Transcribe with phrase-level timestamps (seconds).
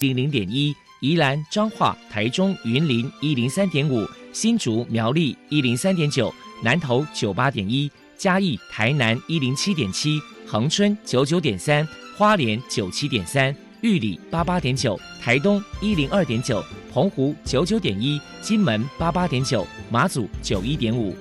[0.00, 6.32] 零零点一，宜兰彰化台中云林一零三点五，新竹苗栗一零三点九，
[6.64, 11.86] 南投九八点一，嘉义台南一零七点七，恒春九九点三，
[12.16, 21.14] 花莲九七点三，玉里八八点九，台东一零二点九，澎湖九九点一，金门八八点九，马祖九一点五。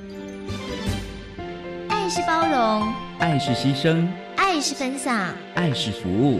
[1.90, 4.08] 爱是包容，爱是牺牲，
[4.38, 6.40] 爱是分享，爱是服务。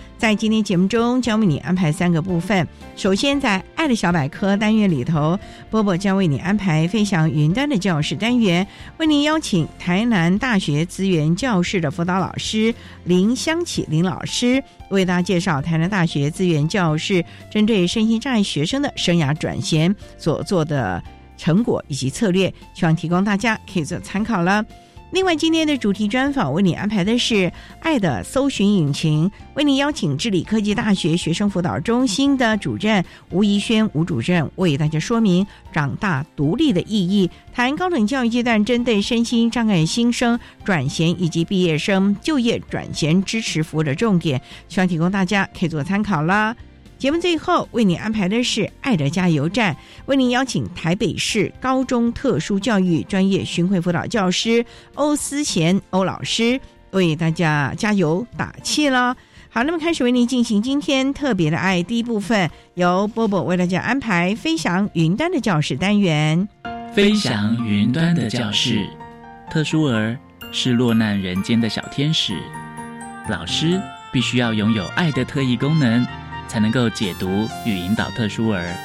[0.21, 2.67] 在今天节目中，将为你安排三个部分。
[2.95, 5.35] 首先，在“爱的小百科”单元里头，
[5.71, 8.67] 波波将为你安排“飞翔云端”的教室单元，
[8.99, 12.71] 为您邀请台南大学资源教室的辅导老师
[13.05, 21.03] 林香启林老师，为大家介绍台南大学资源教室针对身心障碍学生的生涯转型所做的
[21.35, 24.63] 成果以及策略，希望提供大家可以做参考了。
[25.11, 27.35] 另外，今天的主题专访为你安排的是
[27.81, 46.55] 《爱的搜寻引擎》，为你邀请智理科技大学学生辅导中心的主任吴怡轩吴主任为大家说明长大独立的意义，谈高等教育阶段针对身心障碍新生转衔以及毕业生就业转衔支持服务的重点，希望提供大家可以做参考啦。
[47.01, 49.75] 节目最后为你安排的是“爱的加油站”，
[50.05, 54.63] 为您邀请台北市高中特殊教育专业巡回辅导教师
[54.93, 59.17] 欧思贤欧老师为大家加油打气了。
[59.49, 66.47] 好，那么开始为您进行今天特别的爱第一部分，由波波为大家安排“飞翔云端”的教室单元。
[66.93, 68.87] 飞翔云端的教室，
[69.49, 70.15] 特殊儿
[70.51, 72.37] 是落难人间的小天使，
[73.27, 73.81] 老师
[74.13, 76.05] 必须要拥有爱的特异功能。
[76.51, 78.75] 才能够解读与引导特殊儿，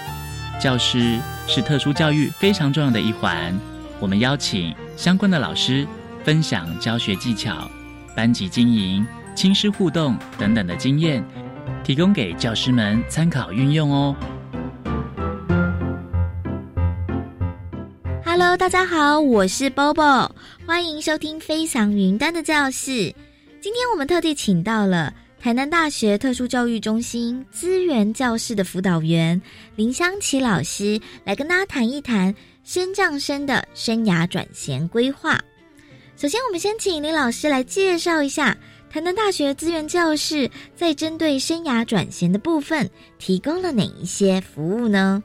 [0.60, 1.18] 教师
[1.48, 3.52] 是特殊教育非常重要的一环。
[3.98, 5.84] 我们邀请相关的老师
[6.22, 7.68] 分享教学技巧、
[8.14, 9.04] 班级经营、
[9.34, 11.24] 亲师互动等等的经验，
[11.82, 14.14] 提供给教师们参考运用哦。
[18.24, 20.30] Hello，大家好，我是 Bobo，
[20.64, 23.12] 欢迎收听飞翔云端的教室。
[23.60, 25.12] 今天我们特地请到了。
[25.46, 29.40] 台南大学特殊教育中心资源教室的辅导员
[29.76, 32.34] 林香琪老师来跟大家谈一谈
[32.64, 35.40] 升降生的生涯转型规划。
[36.16, 38.58] 首先，我们先请林老师来介绍一下
[38.90, 45.22] 台南大学资源教室在针对生涯转型的部分提供了哪一些服务呢？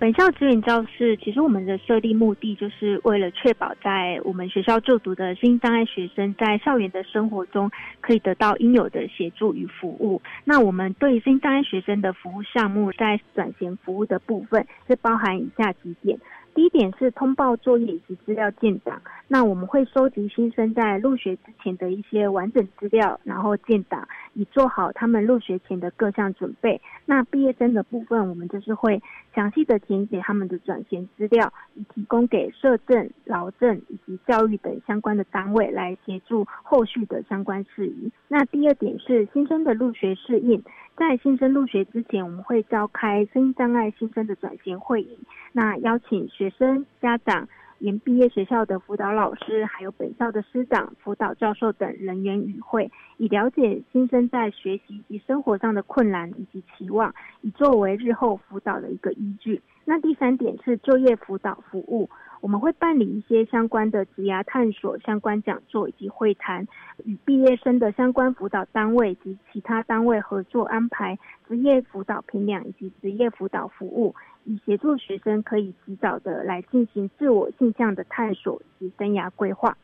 [0.00, 7.68] 本校资源教室，其实我们的设立目的就是为了确保在我们学校就读的新障碍学生在校园的生活中
[8.00, 10.22] 可以得到应有的协助与服务。
[10.44, 16.16] 那我们对新障碍学生的服务项目，在转型服务的部分是包含以下几点。
[16.54, 24.08] 第一点是通报作业以及资料建档，那我们会收集新生在入学之前的一些完整资料，然后建档，
[24.38, 26.80] 以做好他们入学前的各项准备。
[27.04, 29.02] 那毕业生的部分，我们就是会
[29.34, 38.12] 详细的填写他们的转衔资料，以提供给社政、劳政以及教育等相关的单位来协助后续的相关事宜。
[38.28, 40.62] 那第二点是新生的入学适应。
[40.96, 45.18] 在新生入学之前，我们会召开身心障碍新生的转型会议，
[45.52, 59.62] 那邀请学生、家长、原毕业学校的辅导老师，还有本校的师长、辅导教授等人员与会，以了解新生在学习及生活上的困难以及期望，以作为日后辅导的一个依据。
[59.84, 62.08] 那第三点是就业辅导服务。
[62.40, 66.68] 我们会办理一些相关的职涯探索相关讲座以及会谈，
[67.04, 71.18] 与毕业生的相关辅导单位及其他单位合作安排
[71.48, 74.14] 职业辅导评量以及职业辅导服务，
[74.48, 79.76] 以协助学生可以及早的来进行自我性向的探索及生涯规划。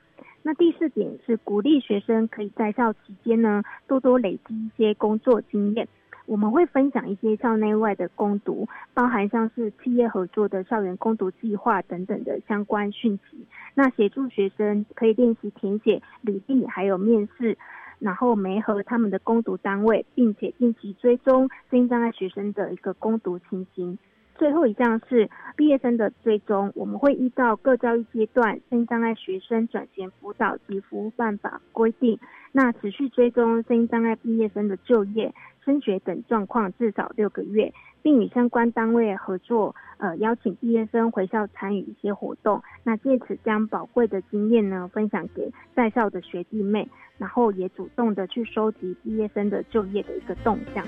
[0.43, 5.87] 那第四点是鼓励学生可以在校期间呢多多累积一些工作经验。
[6.27, 13.47] 我们会分享一些校内外的攻读，包含像是企业合作的校园攻读计划等等的相关讯息。
[13.75, 17.59] 那协助学生可以练习填写履历，还有面试，
[17.99, 23.99] 然后媒合他们的攻读单位，并且定期追踪新障碍学生的一个攻读情形。
[24.37, 32.19] 最后一项是毕业生的追踪，我们会依照各教育阶段声音障碍学生转型辅导及服务办法规定，
[32.53, 35.33] 那持续追踪声音障碍毕业生的就业、
[35.65, 37.73] 升学等状况至少六个月，
[38.03, 46.89] 并与相关单位合作，呃，邀请毕业生回校参与一些活动，那借此将宝贵的经验呢分享给在校的学弟妹，
[47.19, 50.85] 然后也主动的去收集毕业生的就业的一个动向。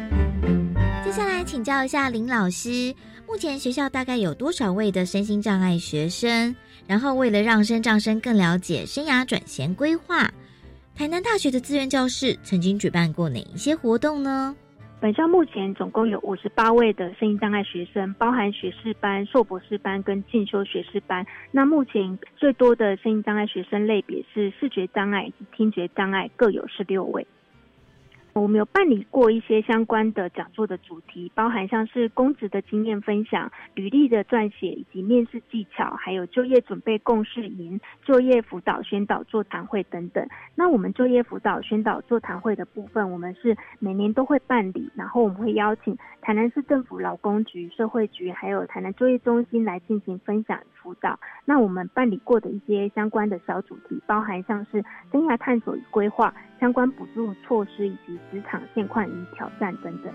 [1.06, 2.92] 接下来请教一下林老师，
[3.28, 6.52] 目前学校大概有多少位的身心障碍学生？
[6.84, 10.28] 然后为了让身障生更了解生涯转型规划，
[10.96, 14.56] 台南大学的资源教室曾经举办过哪一些活动呢？
[15.00, 21.24] 本校目前总共有五十八位的声音障碍学生，包含学士班、硕博士班跟进修学士班。
[21.52, 27.24] 那目前最多的声音障碍学生类别是视觉障碍及听觉障碍，各有十六位。
[28.40, 40.26] 我们有办理过一些相关的讲座的主题，包含像是公职的经验分享、履历的撰写以及面试技巧，还有就业准备共事营、就业辅导宣导座谈会等等。
[40.54, 51.18] 那我们就业辅导宣导座谈会的部分，我们是每年都会办理，然后我们会邀请台南市政府劳工局、社会局，还有台南就业中心来进行分享辅导。
[51.44, 58.16] 那我们办理过的一些相关的小主题，包含像是生涯探索与规划相关补助措施以及。
[58.30, 60.12] 职场现况与挑战等等。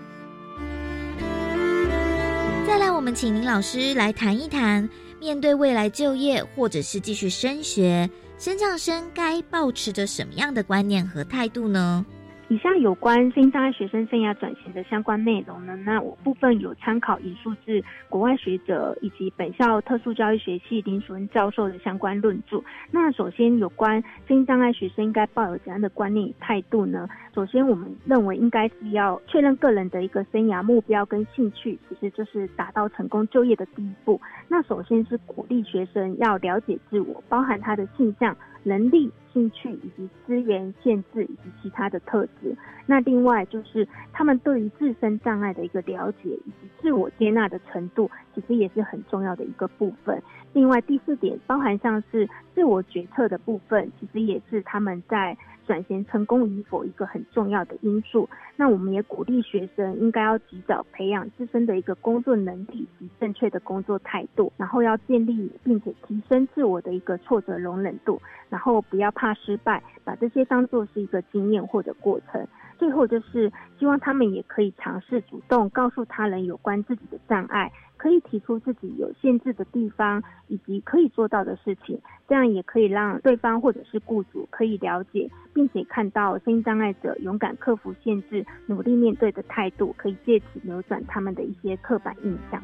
[2.64, 4.88] 再来，我们请林老师来谈一谈，
[5.18, 8.08] 面对未来就业或者是继续升学，
[8.38, 12.06] 升降生该保持着什么样的观念和态度呢？
[12.52, 22.62] 以下有关新障碍学生生涯转型的相关内容呢，那我部分有参考引述自国外学者以及本校特殊教育学系林淑恩教授的相关论著。
[22.90, 27.08] 那首先有关新障碍学生应该抱有怎样的观念与态度呢？
[27.34, 34.20] 首先，我们认为应该是要确认个人的一个生涯目标跟兴趣，其实就是达到成功就业的第一步。
[34.46, 38.36] 那首先是鼓励学生要了解自我，包含他的性向。
[38.64, 42.56] 能力、兴趣以及资源限制以及其他的特质。
[42.86, 50.22] 那另外就是他们对于自身障碍的一个了解以及自我接纳的程度，其实也是很重要的一个部分。
[50.52, 55.36] 另外第四点，包含像是自我决策的部分，其实也是他们在。
[55.66, 58.28] 转型成功与否一个很重要的因素。
[58.56, 72.46] 那我们也鼓励学生应该要及早培养自身的一个工作能力及正确的工作态度，然后要建立并且提升自我的一个挫折容忍度，然后不要怕失败，把这些当作是一个经验或者过程。
[72.82, 73.48] 最后就是
[73.78, 77.70] 希望他们也可以尝试主动告诉他人有关自己的障碍。
[77.96, 81.96] 可以提出自己有限制的地方，以及可以做到的事情，
[82.28, 92.60] 这样也可以让对方或者是雇主可以了解，并且看到声音障碍者勇敢克服限制、努力面对的态度，可以借此扭转他们的一些刻板印象。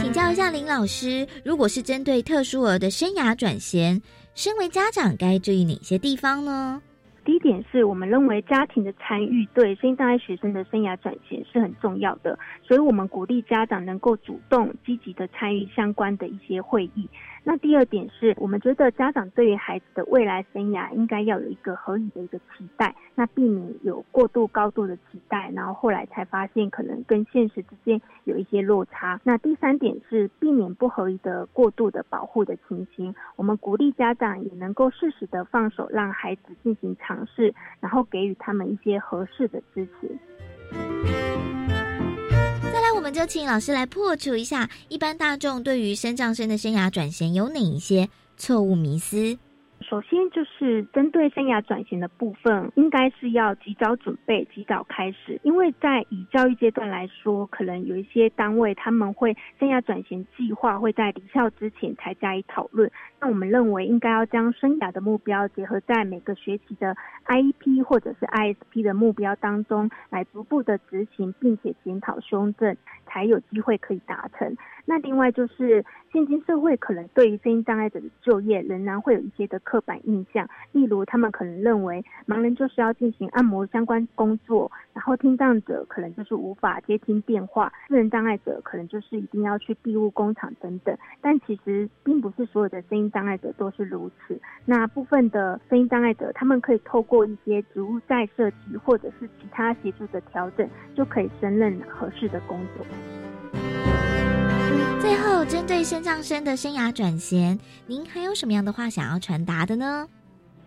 [0.00, 4.02] 请教一下林老师，如果是针对特殊儿的生涯转型，
[4.34, 6.82] 身为家长该注意哪些地方呢？
[7.24, 17.08] 第一点是我们认为家庭的参与对声音障碍学生的生涯转型是很重要的，所以我们鼓励家长能够主动积极的参与相关的一些会议。
[17.44, 29.20] 那第二点是我们觉得家长对于孩子的未来生涯应该要有一个合理的一个期待，那避免有过度高度的期待，然后后来才发现可能跟现实之间有一些落差。
[29.24, 40.16] 那第三点是避免不合理的过度的保护的情形，我们鼓励家长也能够适时的放手，让孩子进行尝试，然后给予他们一些合适的支持。
[43.12, 49.38] 就请老师来破除一下一般大众对于升降生的生涯转型有哪一些错误迷思。
[49.92, 55.38] 首先就是针对生涯转型的部分，应该是要及早准备、及早开始。
[55.42, 62.90] 因为在以教育阶段来说，可能有一些单位他们会生涯转型计划会在离校之前才加以讨论。
[63.20, 66.96] 那我们认为应该要将生涯的目标结合在每个学期的
[67.26, 74.56] IEP 或者是 ISP 的目标当中，来逐步的执行，并且检讨修正，才有机会可以达成。
[74.86, 90.94] 那另外就是现今社会可能对于声音障碍者的就业仍然会有一些的刻板印象，例如他们可能认为盲人就是要进行按摩相关工作，然后听障者可能就是无法接听电话，智能障碍者可能就是一定要去庇护工厂等等。
[91.22, 102.84] 但其实并不是所有的声音障碍者都是如此，那部分的声音障碍者他们可以透过一些职务再设计或者是其他协助的调整，就可以胜任合适的工作。
[105.00, 110.06] 最后，针对升降生的生涯转衔，您还有什么样的话想要传达的呢？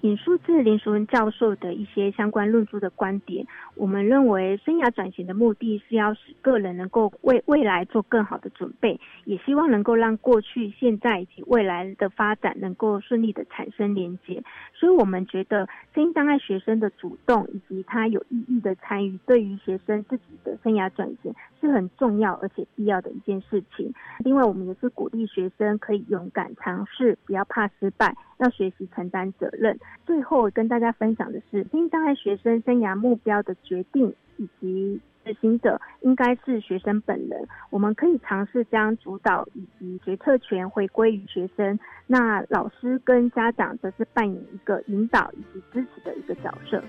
[0.02, 14.42] 引述自林淑文教授的一些相关论述的观点，我们认为生涯转型的目的是要使个人能够为未来做更好的准备，也希望能够让过去、现在以及未来的发展能够顺利的产生连接。
[14.74, 23.94] 所以，我们觉得声音障碍学生的主动以及他有意义的参与，对于学生自己的生涯转型是很重要而且必要的一件事情。
[24.20, 29.78] 另外，我们也是鼓励学生可以勇敢尝试，不要怕失败，要学习承担责任。
[30.06, 37.48] 最后跟大家分享的是，声音障碍学生生涯目标的决定以及执行者应该是学生本人。
[37.70, 46.82] 我们可以尝试将主导以及决策权回归于学生，那老师跟家长则是扮演一个引导以及支持的一个角色。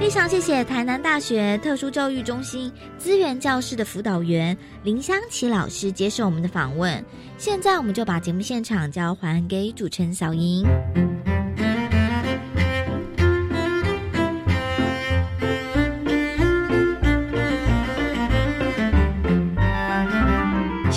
[0.00, 7.04] 非常谢谢台南大学特殊教育中心资源教室的辅导员林香琪老师接受我们的访问。
[7.36, 10.64] 现在我们就把节目现场交还给主持人小莹。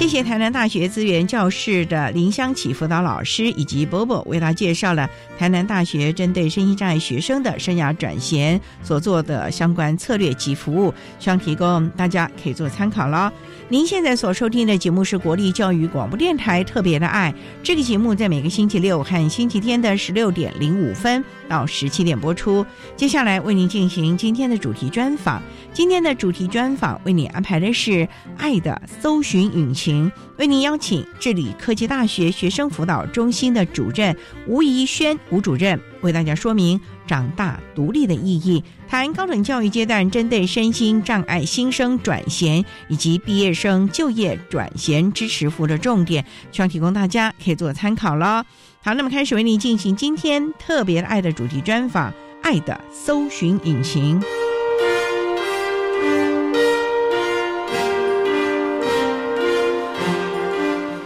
[0.02, 13.32] 谢谢台南大学资源教室的林香启辅导老师以及伯伯为他介绍了台南大学针对身心障碍学生的生涯转型所做的相关策略及服务，希望提供大家可以做参考了。
[13.70, 17.32] 您现在所收听的节目是国立教育广播电台特别的爱，
[17.62, 22.66] 这个节目在每个星期六和星期天的十六点零五分到十七点播出。
[22.96, 25.44] 接下来为您进行今天的主题专访，
[25.74, 30.10] 今天的主题专访为您安排的是爱的搜寻引擎。
[30.38, 34.16] 为您邀请治理科技大学学生辅导中心的主任
[34.48, 36.80] 吴怡轩吴主任为大家说明
[37.12, 48.46] 长大独立的意义，谈高等教育阶段针对身心障碍新生转衔以及毕业生就业转衔支持服务的重点，希望提供大家可以做参考了。
[48.82, 54.24] 好，那么开始为您进行今天特别爱的主题专访，爱的搜寻引擎。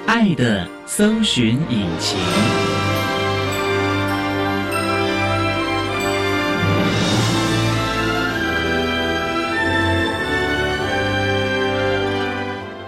[0.05, 2.74] 爱的搜寻引擎。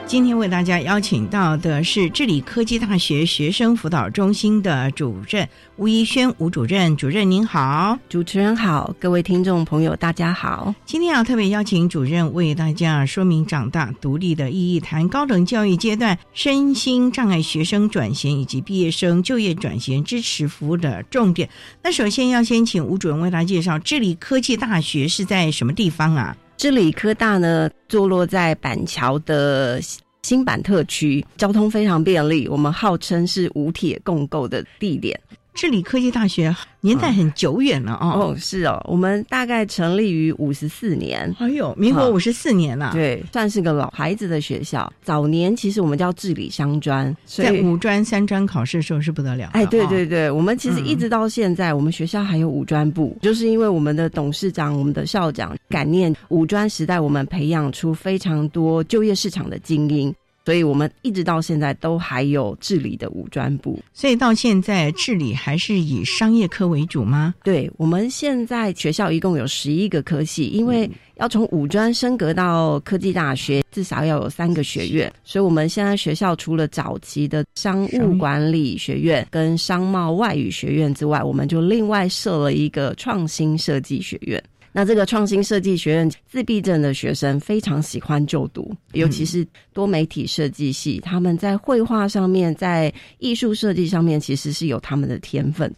[0.08, 10.74] 今天为大家邀请到的是治理科技大学学生辅导中心的主任吴怡轩吴主任，主任您好，主持人好，各位听众朋友大家好。
[10.86, 21.50] 今天要特别邀请主任为大家说明长大独立的意义，谈高等教育阶段身心障碍学生转型以及毕业生就业转型支持服务的重点。
[21.84, 26.38] 那首先要先请吴主任为大家介绍治理科技大学是在什么地方啊？
[26.58, 29.80] 治理科大呢，坐落在板桥的
[30.24, 32.48] 新板特区，交通非常便利。
[32.48, 35.20] 我们号称是五铁共构的地点。
[35.58, 44.94] 治理科技大学年代很久远了哦，哦，是哦，我们大概成立于五十四年，哎呦，民国五十四年了，对，算是个老牌子的学校。
[45.02, 49.50] 早年其实我们叫治理商专，在五专、三专考试的时候是不得了。
[49.54, 60.14] 哎，对对对，我们其实一直到现在，我们学校还有五专部，就是因为我们的董事长、我们的校长感念五专时代，我们培养出非常多就业市场的精英。
[60.48, 67.36] 所以我们一直到现在都还有治理的五专部，所以到现在治理还是以商业科为主吗？
[67.44, 84.42] 对，我们现在学校一共有十一个科系，因为要从五专升格到科技大学，至少要有三个学院，所以我们现在学校除了早期的商务管理学院跟商贸外语学院之外，我们就另外设了一个创新设计学院。
[84.78, 89.44] 那这个创新设计学院自闭症的学生非常喜欢就读，尤其是
[89.74, 95.74] 多媒体设计系，他们在绘画上面，在艺术设计上面，其实是有他们的天分。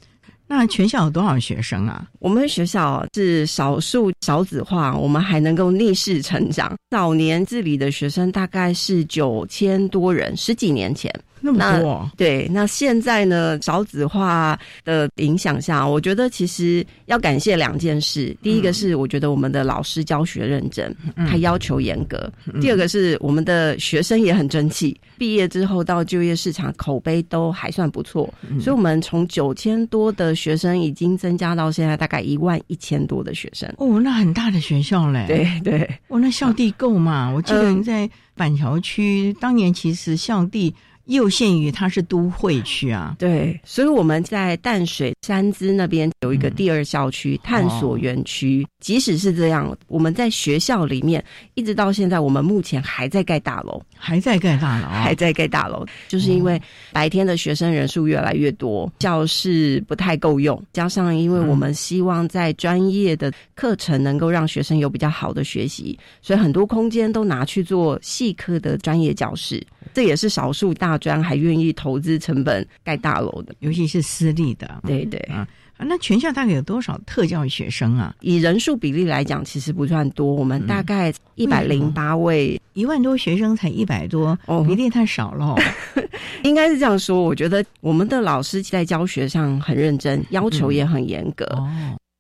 [0.48, 2.06] 那全校有多少学生啊？
[2.20, 6.76] 我们学校是少数少子化，我们还能够逆势成长。
[6.90, 11.10] 早年治理的学生大概是九千多人，十几年前。
[11.42, 12.10] 那么多。
[12.18, 18.36] 对，那现在呢，少子化的影响下，我觉得其实要感谢两件事。
[18.42, 22.18] 第一个是我觉得我们的老师教学认真，他要求严格；
[22.62, 28.32] 第二个是我们的学生也很争气，毕业之后到就业市场口碑都还算不错。
[28.60, 33.72] 所以，我们从九千多的学生已经增加到现在大概一万一千多的学生。
[33.78, 35.26] 哦，那很大的学校嘞。
[35.28, 37.30] 对对，哦，那校地够嘛？
[37.30, 40.74] 我记得你在板桥区当年其实校地。
[41.10, 48.66] 又限于它是都会区啊，对，所以我们在淡水山资那边有一个第二校区探索园区。
[48.80, 51.24] 即使是这样，我们在学校里面
[51.56, 56.62] 一直到现在，我们目前还在盖大楼，还在盖大楼，还在盖大楼，就是因为
[56.94, 69.66] 白天的学生人数越来越多，教室不太够用，加上因为我们希望在专业的课程能够让学生有比较好的学习，所以很多空间都拿去做细科的专业教室。
[69.92, 74.82] 这也是少数大专还愿意投资成本盖大楼的，尤其是私立的。
[74.86, 75.48] 对对啊，
[75.80, 78.14] 那全校大概有多少特教学生啊？
[78.20, 80.34] 以人数比例来讲，其实不算多。
[80.34, 84.38] 我们大概一百零八位，一万多学生才一百多，
[84.68, 85.56] 比例太少了。
[86.44, 87.24] 应该是这样说。
[87.24, 91.46] 我觉得我们的老师在教学上很认真，要求也很严格。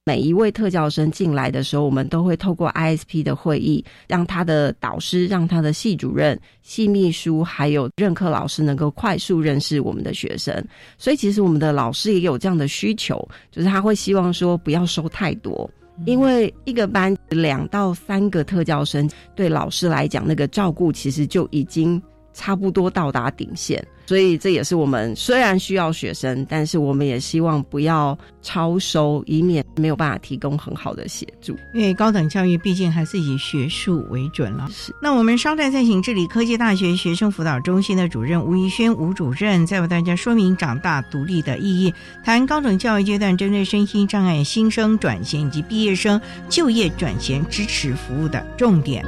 [0.10, 10.52] 每一位特教生进来的时候，我们都会透过 ISP 的会议，让他的导师、让他的系主任、系秘书，还有任课老师能够快速认识我们的学生。
[10.98, 15.70] 所以，其实我们的老师也有这样的需求，就是他会希望说不要收太多，
[16.08, 22.02] 因为一个班两到三个特教生，对老师来讲，那个照顾其实就已经
[22.34, 23.86] 差不多到达顶线。
[24.10, 31.56] 所以这也是我们虽然需要学生，但是我们也希望不要超收，以免没有办法提供很好的协助。
[31.76, 34.68] 因为高等教育毕竟还是以学术为准了。
[34.72, 34.92] 是。
[35.00, 41.94] 那我们稍待再请这里科技大学学生辅导中心的主任吴怡轩吴主任，再为大家说明长大独立的意义，
[42.26, 49.06] 谈高等教育阶段针对身心障碍新生转型以及毕业生就业转型支持服务的重点。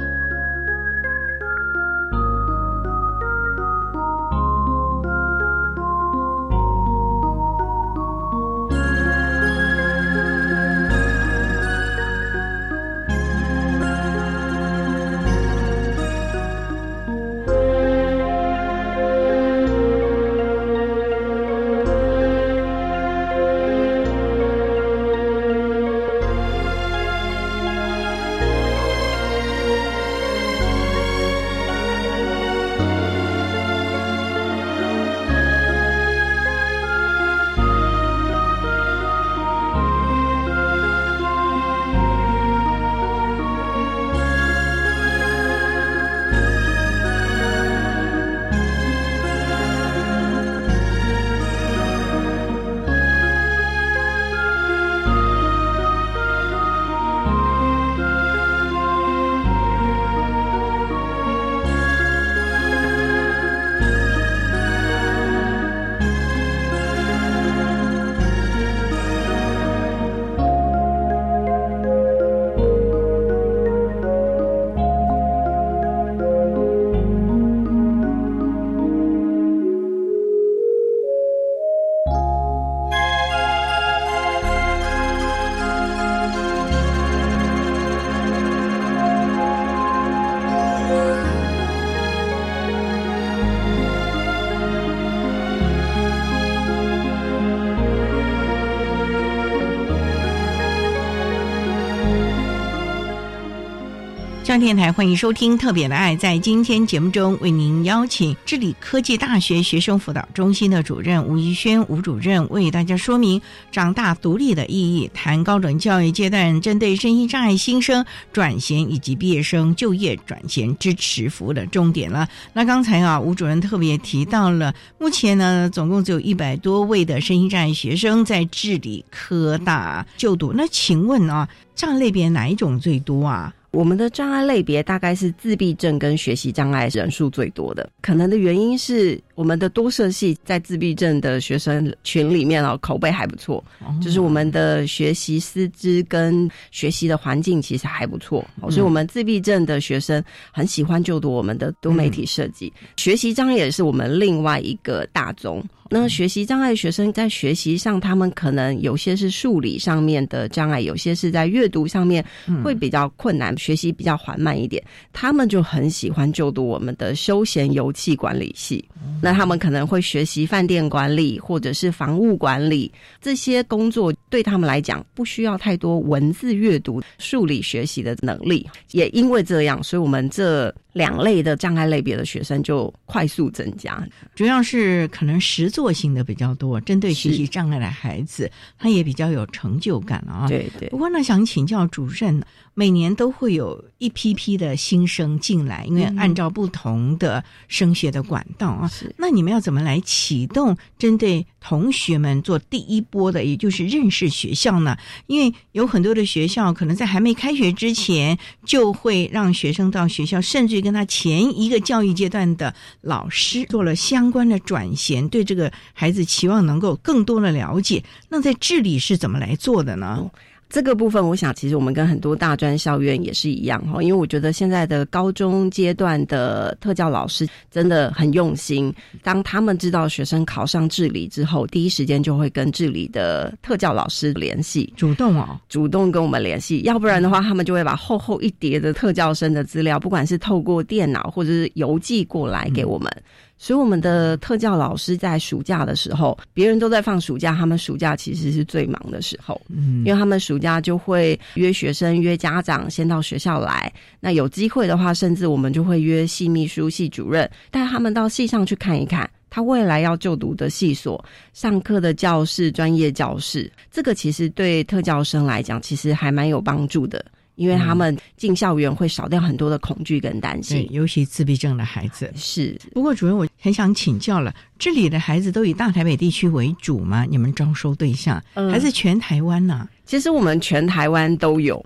[104.52, 122.28] 上电台欢迎收听特别的爱，在今天节目中为您邀请智理科技大学学生辅导中心的主任吴怡轩吴主任为大家说明长大独立的意义，谈高等教育阶段针对身心障碍新生转型以及毕业生就业转型支持服务的重点了。
[122.52, 130.52] 那刚才啊，吴主任特别提到了，目前呢，总共只有一百多位的身心障碍学生在智理科大就读。
[130.52, 133.54] 那请问啊，障碍类别哪一种最多啊？
[133.72, 143.64] 我们的障碍类别大概是自闭症跟学习障碍人数最多的，可能的原因是我们的多色系在自闭症的学生群里面哦，口碑还不错，
[144.00, 152.70] 就是我们的学习师资跟学习的环境其实还不错，所以我们自闭症的学生很喜欢就读我们的多媒体设计。
[152.98, 155.64] 学习障碍也是我们另外一个大宗。
[155.90, 162.24] 那学习障碍学生在学习上，他们可能有些是数理上面的障碍，有些是在阅读上面
[162.64, 164.82] 会比较困难，学习比较缓慢一点。
[165.12, 168.84] 他们就很喜欢就读我们的休闲游憩管理系。
[169.20, 172.90] 那他们可能会学习饭店管理或者是房屋管理
[173.20, 178.66] 这些工作，对他们来讲不需要太多文字阅读、数理学习的能力。
[178.92, 180.74] 也因为这样，所以我们这。
[180.92, 190.46] 两类的障碍类别的学生就快速增加，主要是可能实作性的比较多，针对学习障碍的孩子，他也比较有成就感啊。
[190.46, 190.88] 对对。
[190.90, 192.40] 不过呢，想请教主任，
[192.74, 204.98] 每年都会有一批批的新生进来，因为按照不同的升学的管道啊，那你们要怎么来启动针对同学们做第一波的，也就是认识学校呢？
[205.26, 210.82] 因为有很多的学校可能在还没开学之前，就会让学生到学校，甚至。
[210.82, 218.02] 跟他前一个教育阶段的老师做了相关的转衔，对这个孩子期望能够更多的了解。
[218.30, 220.28] 那在治理是怎么来做的呢？
[220.72, 228.90] 这个部分，我想其实我们跟很多大专校院也是一样哈，因为我觉得现在的高中阶段的特教老师真的很用心。
[229.22, 236.80] 当他们知道学生考上治理之后，第一时间就会跟治理的特教老师联系，主动哦，主动跟我们联系。
[236.84, 243.12] 要不然的话，他们就会把厚厚一叠的特教生的资料，不管是透过电脑或者是邮寄过来给我们。
[243.62, 253.92] 所以我们的特教老师在暑假的时候，别人都在放暑假，他们暑假其实是最忙的时候，嗯，因为他们暑假就会约学生、约家长先到学校来。
[254.18, 263.70] 那有机会的话，甚至我们就会约系秘书、系主任带他们到系上去看一看，他未来要就读的系所、上课的教室、专业教室。
[263.92, 267.24] 这个其实对特教生来讲，其实还蛮有帮助的。
[267.54, 272.78] 因为他们进校园会少掉很多的恐惧跟担心，尤其自闭症的孩子是。
[272.92, 277.26] 不过主任，我很想请教了，这里的孩子都以大台北地区为主吗？
[277.28, 279.88] 你们招收对象还是全台湾呢？
[280.04, 281.76] 其实我们全台湾都有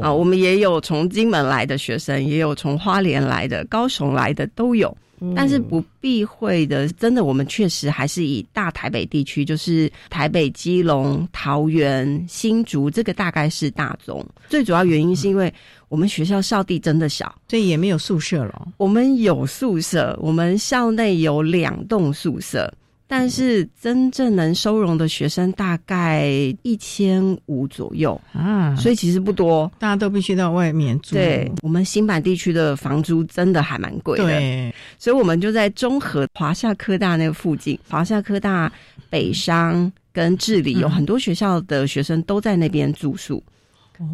[0.00, 4.96] 啊，我们也有从金门来的学生，也有从花莲来的、高雄来的都有。
[5.34, 14.24] 但是不避讳的，真的，我们确实还是以大台北地区，就是台北、基隆、桃园、新竹，这个大概是大宗。
[14.48, 15.52] 最主要原因是因为
[15.88, 18.68] 我们学校校地真的小，所以也没有宿舍了。
[18.76, 22.72] 我们有宿舍，我们校内有两栋宿舍。
[23.08, 26.26] 但是真正能收容的学生大概
[26.62, 31.14] 一千五左右啊，所以其实不多，大家都必须到外面住。
[31.14, 38.72] 对，我们新版地区的房租真的还蛮贵的，对，所以我们就在中和华夏科大那个附近，华夏科大、
[39.08, 43.40] 北商跟智理有很多学校的学生都在那边住宿，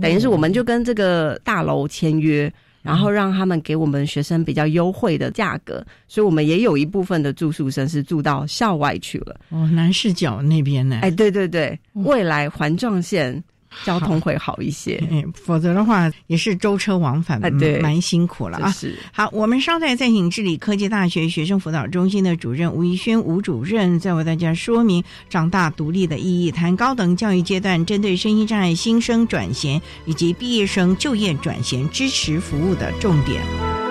[0.03, 2.53] 等于是我们就跟这个大楼签约。
[2.83, 9.37] 然后让他们给我们学生比较优惠的价格，所以我们也有一部分的住宿生是住到校外去了。
[9.51, 10.99] 哦，南市角那边呢？
[11.03, 13.43] 哎，对对对，未来环状线。
[13.85, 18.71] 交通会好一些，嗯，否则的话也是舟车往返，对，蛮辛苦了啊。
[18.71, 33.82] 是，好，我们稍待再请治理科技大学学生辅导中心的主任吴怡轩吴主任，再为大家说明长大独立的意义，谈高等教育阶段针对身心障碍新生转衔以及毕业生就业转衔支持服务的重点。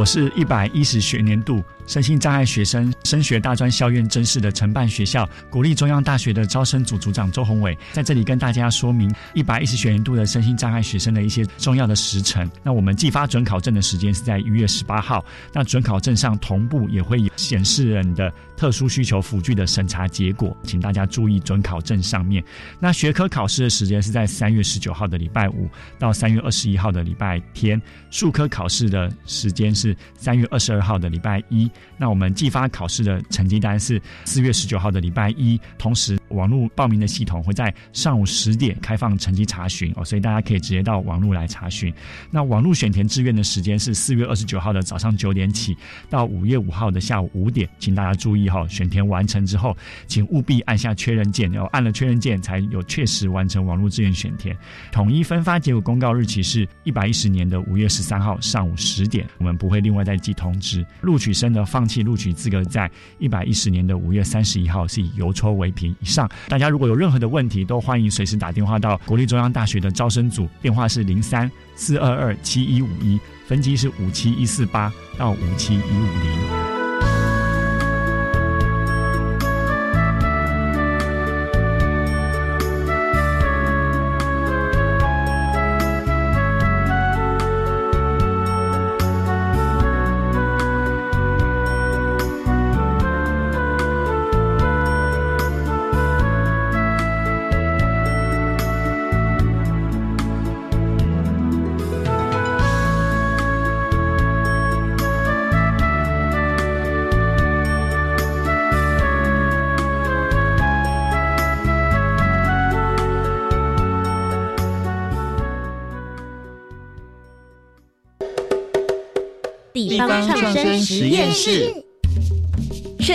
[0.00, 12.50] 我是一百一十学年度身心障碍学生升学大专校院真试的承办学校国立中央大学的招生组组长周宏伟，在这里跟大家说明一百一十学年度的身心障碍学生的一些重要的时程。
[12.62, 22.42] 那我们寄发准考证的时间是在一月十八号，那准考证上同步也会显示人的特殊需求辅具的审查结果，请大家注意准考证上面。
[22.78, 29.89] 那学科考试的时间是在三月十九号的礼拜五到三月二十一号的礼拜天，数科考试的时间是。
[30.14, 41.92] 三月二十二号的礼拜一，那我们寄发考试的成绩单是四月十九号的礼拜一，同时网络报名的系统会在上午十点开放成绩查询哦，所以大家可以直接到网络来查询。
[42.30, 45.76] 那网络选填志愿的时间是四月二十九号的早上九点起
[46.08, 49.76] 到五月五号的下午五点，请大家注意哈，选填完成之后，
[50.06, 54.56] 请务必按下确认键，要按了确认键才有确实完成网络志愿选填。
[54.92, 59.79] 统一分发结果公告日期是一百一十年的五月十三号上午十点，我们不会。
[59.80, 60.84] 另外再寄通知。
[61.00, 65.94] 录取生的放弃录取资格在一百一十年的五月三十一号是以邮戳为凭。
[66.00, 76.69] 以上，大家如果有任何的问题，都欢迎随时打电话到国立中央大学的招生组，电话是零三四二二七一五一，分机是五七一四八到五七一五零。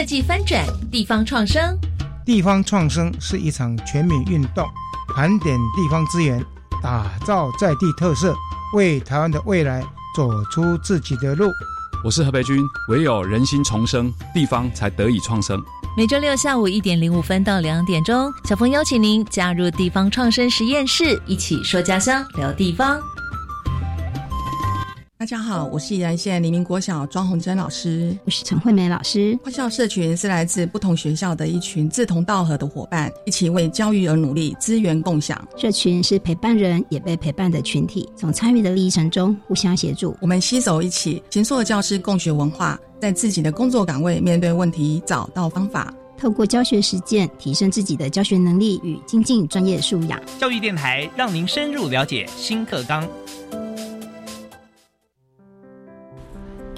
[0.05, 1.75] 计翻转地方创生，
[2.25, 4.65] 地方创生是一场全民运动，
[5.15, 6.43] 盘点地方资源，
[6.81, 8.35] 打造在地特色，
[8.75, 9.83] 为台湾的未来
[10.15, 11.49] 走出自己的路。
[12.03, 15.59] 我是何培军，唯有人心重生，地方才得以创生。
[15.97, 23.01] 每周六下午一点零五分到两点钟，小峰邀请您加入地方创生实验室，一起说家乡，聊地方。
[25.25, 29.35] 大家好，我是宜兰县黎明国小庄红珍老师，我是陈惠美老师。
[29.41, 35.35] 跨校社群是来自不同学校的一群志同道合的伙伴，一起为教育而努力，资源共享。
[35.57, 40.15] 社群是陪伴人也被陪伴的群体，从参与的历程中互相协助。
[40.21, 50.21] 我们携手一起，形塑教师共学文化，在自己的工作岗位面对问题，找到方法，透过教学实践提升自己的教学能力与精进专业素养。
[50.37, 53.09] 教育电台让您深入了解新课纲。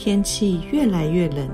[0.07, 1.49] 天气越来越冷，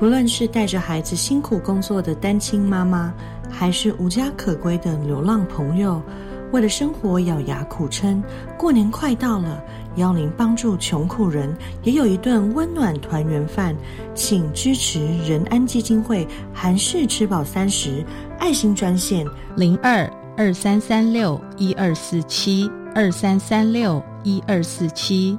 [0.00, 3.14] 不论是带着孩子辛苦工作的单亲妈妈，
[3.48, 6.02] 还是无家可归的流浪朋友，
[6.50, 8.20] 为了生活咬牙苦撑。
[8.58, 9.62] 过年快到了，
[9.94, 13.76] 邀您帮助穷苦人也有一顿温暖团圆饭，
[14.12, 18.04] 请支持仁安基金会韩式吃饱三十
[18.40, 20.04] 爱心专线零二
[20.36, 25.38] 二三三六一二四七二三三六一二四七。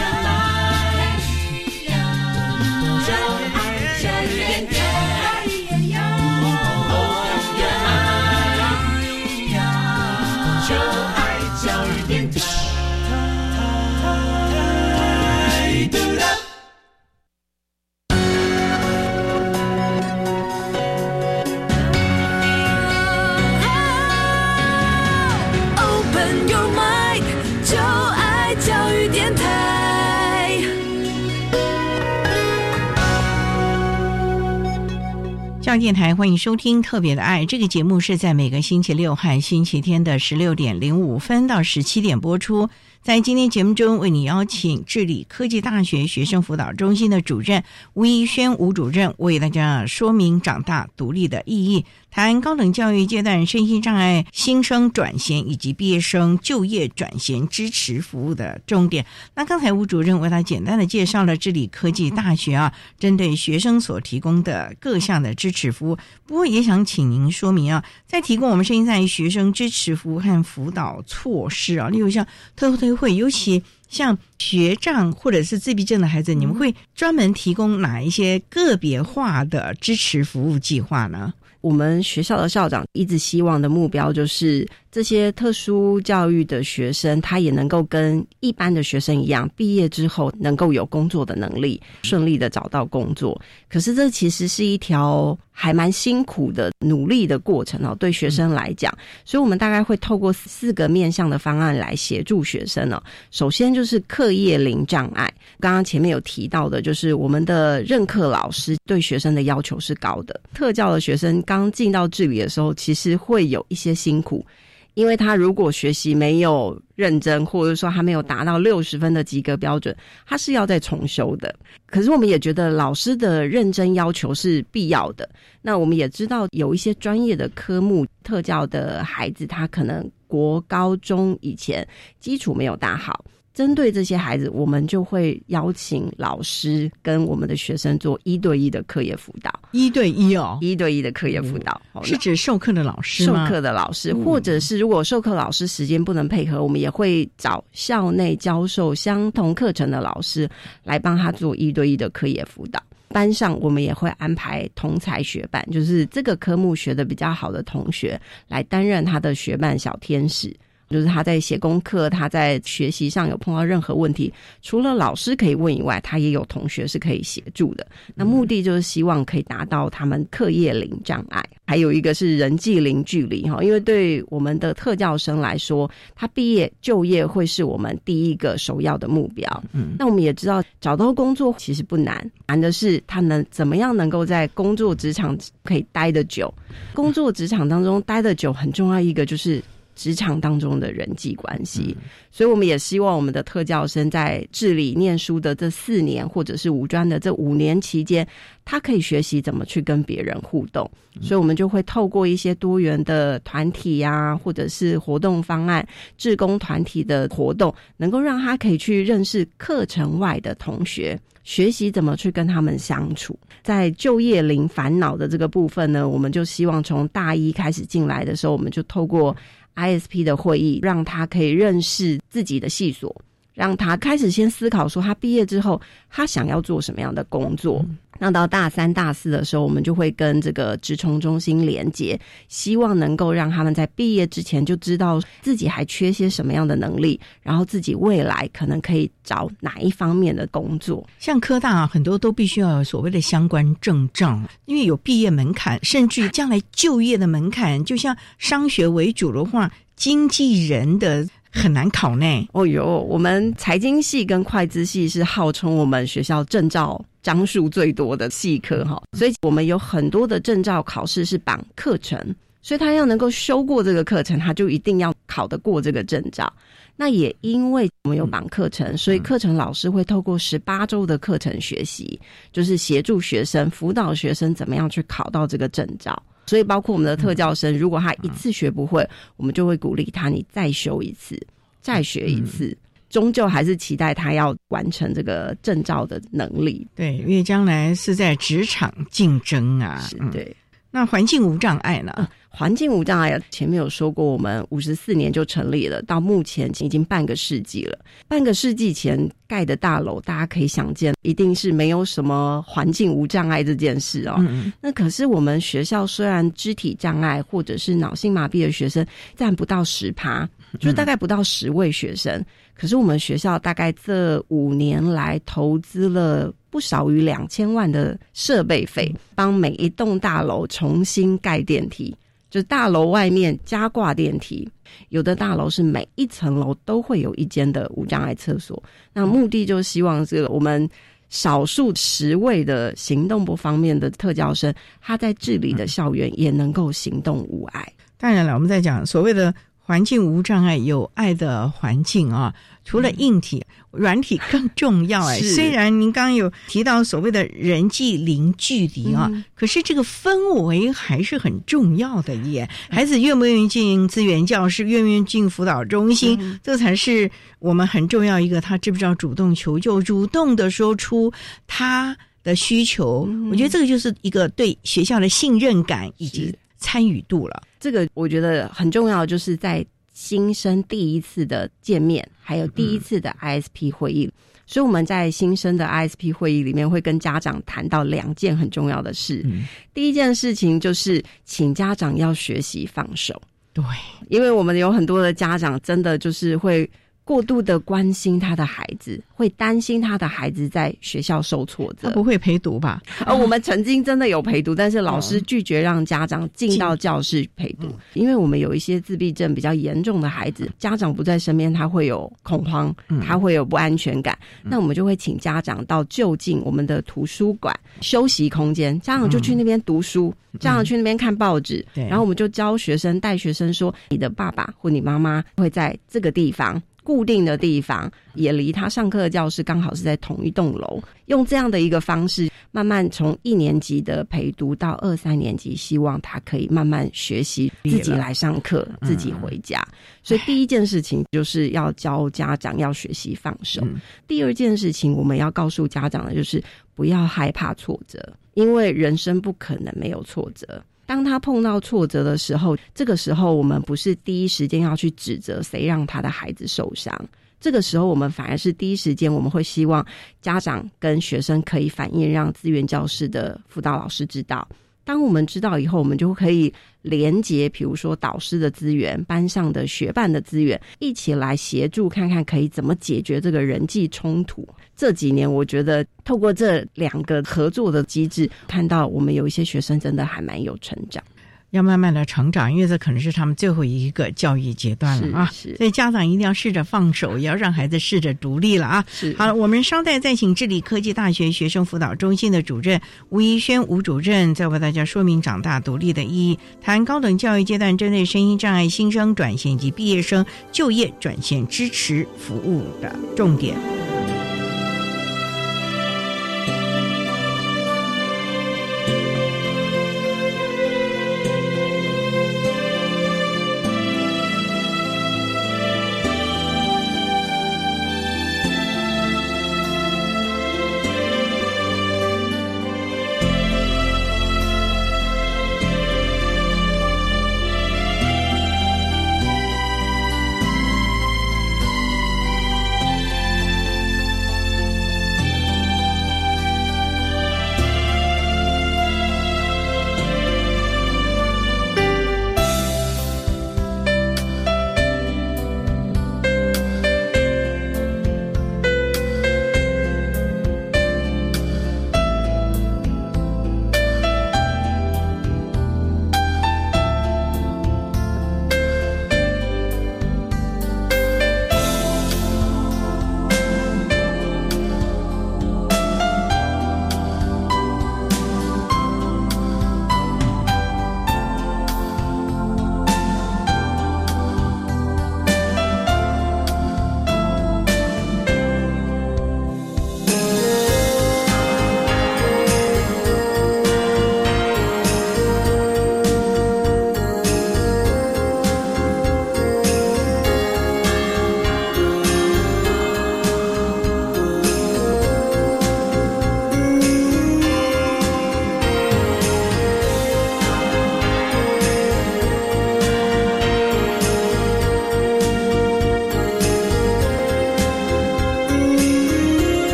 [35.71, 42.69] 上电台欢迎收听《特别的爱》这个节目，是在每个星期六和星期天的十六点零五分到十七点播出。
[43.01, 59.03] 在今天节目中，为你邀请智理科技大学学生辅导中心的主任吴怡轩吴主任，为大家说明长大独立的意义，谈高等教育阶段身心障碍新生转衔以及毕业生就业转衔支持服务的重点。
[59.33, 65.97] 那刚才吴主任为他简单的介绍了智理科技大学啊，针对学生所提供的各项的支持服务。
[66.27, 72.23] 不过也想请您说明啊，在提供我们身心障碍学生支持服务和辅导措施啊，例如像
[72.55, 72.91] 特特。
[72.91, 81.33] 会尤其像学障或者是自闭症的孩子，你们会专门提供哪一些个别化的支持服务计划呢？
[81.61, 84.67] 我们学校的校长一直希望的目标就是。
[84.91, 93.41] 这些特殊教育的学生，他也能够跟一般的学生一样，毕业之后能够有工作的能力，顺利的找到工作。
[93.69, 98.93] 可是这其实是一条还蛮辛苦的努力的过程哦，对学生来讲。
[99.23, 103.01] 所以我们大概会透过四个面向的方案来协助学生哦。
[103.31, 110.37] 首先就是课业零障碍，刚刚前面有提到的，就是我们的任课老师对学生的要求是高的。
[110.53, 114.45] 特教的学生刚进到这里的时候，其实会有一些辛苦。
[114.93, 121.53] 因为他如果学习没有认真，或者说他没有达到六十分的及格标准，他是要再重修的。
[121.85, 125.29] 可是我们也觉得老师的认真要求是必要的。
[125.61, 130.09] 那我们也知道有一些专业的科目，特教的孩子他可能。
[130.31, 131.85] 国高中以前
[132.21, 133.25] 基础没有打好。
[133.53, 139.51] 针对这些孩子，我们就会邀请老师跟我们的学生做一对一的课业辅导。
[139.71, 150.49] 一对一哦，一对一的课业辅导是指授课的老师授课的老师，或者是如果授课老师时间不能配合，我们也会找校内教授相同课程的老师
[150.83, 152.81] 来帮他做一对一的课业辅导。
[153.09, 160.55] 班上我们也会安排同才学伴，就是这个科目学的比较好的同学来担任他的学伴小天使。
[160.91, 167.87] 就是他在写功课，他在学习上有碰到任何问题，除了老师可以问以外，他也有同学是可以协助的。
[168.13, 173.63] 那目的就是希望可以达到他们课业零障碍，还有一个是人际零距离哈。
[173.63, 179.63] 因为对我们的特教生来说，他毕业就业会是我们第一个首要的目标。
[179.71, 186.53] 嗯，那我们也知道找到工作其实不难，难的是他能怎么样能够在工作职场可以待得久。
[186.93, 189.61] 工作职场当中待得久很重要一个就是。
[190.01, 191.95] 职场当中的人际关系，
[192.31, 198.27] 所以我们也希望我们的特教生在治理念书的这四年，或者是五专的这五年期间，
[198.65, 200.89] 他可以学习怎么去跟别人互动。
[201.21, 205.87] 所以，我们就会透过一些多元的团体呀，或者是活动方案、
[206.17, 213.37] 志工团体的活动，能够让他可以去认识课程外的同学，学习怎么去跟他们相处。
[213.61, 219.35] 在就业零烦恼的这个部分呢，我们就希望从大一开始进来的时候，我们就透过。
[219.75, 223.15] ISP 的会议，让他可以认识自己的系所，
[223.53, 225.79] 让他开始先思考说，他毕业之后
[226.09, 227.85] 他想要做什么样的工作。
[228.23, 241.03] 那到大三、大四的时候，我们就会跟这个职虫中心连接，希望能够让他们在毕业之前就知道自己还缺些什么样的能力，然后自己未来可能可以找哪一方面的工作。
[241.17, 247.83] 像科大啊很多都必须要有所谓的相关证照，因为有毕业门槛，甚至将来就业的门槛。
[247.83, 251.27] 就像商学为主的话，经纪人的。
[251.53, 252.47] 很难考呢。
[252.53, 262.17] 哦哟，我们财经系跟会计系是号称我们学校证照张数最多的系科哈，所以我们有很多的证照考试是绑课程，
[262.61, 266.51] 所以他要能够修过这个课程，他就一定要考得过这个证照。
[266.95, 272.19] 那也因为我们有绑课程，所以课程老师会透过十八周的课程学习，
[272.51, 276.21] 就是协助学生辅导学生怎么样去考到这个证照。
[276.47, 279.07] 所以，包括我们的特教生，如果他一次学不会，
[279.37, 281.39] 我们就会鼓励他，你再修一次，
[281.81, 282.75] 再学一次，
[283.11, 286.87] 终究还是期待他要完成这个证照的能力。
[286.95, 290.09] 对，因为将来是在职场竞争啊。
[290.31, 290.55] 对，
[290.89, 292.27] 那环境无障碍呢？
[292.53, 297.97] 环境无障碍，前面有说过，我们五十四年就成立了，到目前已经半个世纪了。
[298.27, 304.35] 半个世纪前盖的大楼，大家可以想见，一定是没有什么环境无障碍这件事哦。
[304.81, 309.05] 那可是我们学校虽然肢体障碍或者是脑性麻痹的学生
[309.37, 310.47] 占不到十趴，
[310.79, 316.53] 就大概不到十位学生，可是我们学校大概这五年来投资了。
[316.71, 322.15] 不少于两千万的设备费，帮每一栋大楼重新盖电梯，
[322.49, 324.65] 就大楼外面加挂电梯。
[325.09, 328.81] 有的大楼是每一层楼都会有一间的无障碍厕所。
[329.11, 330.89] 那目的就希望这个我们
[331.27, 337.85] 少数十位的行动不方便的特教生，他在治理的校园也能够行动无碍。
[338.17, 339.53] 当然了，我们在讲所谓的。
[339.91, 342.55] 环境无障碍，有爱的环境啊！
[342.85, 345.37] 除了硬体，软体更重要哎。
[345.41, 352.69] 虽然您刚刚有提到所谓的人际零距离啊，可是这个氛围还是很重要的耶。
[352.89, 358.61] 孩子愿不愿意进资源教室，愿不愿意进辅导中心，这才是我们很重要一个。
[358.61, 361.33] 他知不知道主动求救，主动的说出
[361.67, 363.27] 他的需求？
[363.51, 367.63] 我觉得这个就是一个对学校的信任感以及参与度了。
[367.79, 374.29] 这个我觉得很重要，就是在新生第一次的见面，还有第一次的 ISP 会议。
[374.65, 379.45] 所以我们在新生的 ISP 会议里面，会跟家长谈到两件很重要的事。
[379.93, 383.41] 第一件事情就是，请家长要学习放手。
[383.71, 383.83] 对，
[384.29, 386.89] 因为我们有很多的家长，真的就是会。
[387.23, 392.07] 过度的关心他的孩子，会担心他的孩子在学校受挫折。
[392.07, 393.01] 他不会陪读吧？
[393.25, 402.93] 而，我们曾经真的有陪读，但是老师拒绝让家长进到教室陪读，因为我们有一些自闭症比较严重的孩子，家长不在身边，他会有恐慌，
[403.25, 404.37] 他会有不安全感。
[404.63, 416.81] 那我们就会请家长到就近我们的图书馆休息空间，家长就去那边读书，家长去那边看报纸，然后我们就教学生带学生说：你的爸爸或你妈妈会在这个地方。
[417.03, 429.85] 固定的地方，也离他上课的教室刚好是在同一栋楼，用这样的一个方式，慢慢从一年级的陪读到二三年级，希望他可以慢慢学习自己来上课，自己回家。
[430.21, 433.81] 所以第一件事情就是要教家长要学习放手。
[434.27, 438.21] 第二件事情我们要告诉家长的就是不要害怕挫折，
[438.53, 440.83] 因为人生不可能没有挫折。
[441.11, 447.13] 当他碰到挫折的时候，这个时候我们不是第一时间要去指责谁让他的孩子受伤，
[447.59, 450.05] 这个时候我们反而是第一时间我们会希望
[450.41, 454.65] 家长跟学生可以反映，让资源教室的辅导老师知道。
[455.03, 464.65] 当我们知道以后，我们就可以连接，比如说导师的资源、班上的学伴的资源，一起来协助看看可以怎么解决这个人际冲突。
[465.01, 471.23] 这几年，我觉得透过这两个合作的机制，看到我们有一些学生真的还蛮有成长。
[471.71, 475.49] 要慢慢的成长，因为这可能是他们最后一个教育阶段了啊。
[475.75, 479.03] 所以家长一定要试着放手，也要让孩子试着独立了啊。
[479.35, 493.75] 好了，我们稍待再请智理科技大学学生辅导中心的主任吴怡轩吴主任，再为大家说明长大独立的意义，谈高等教育阶段针对声音障碍新生转型以及毕业生就业转型支持服务的重点。